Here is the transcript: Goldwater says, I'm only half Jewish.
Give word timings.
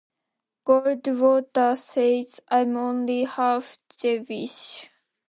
Goldwater 0.65 1.77
says, 1.77 2.39
I'm 2.49 2.75
only 2.75 3.25
half 3.25 3.77
Jewish. 3.97 4.89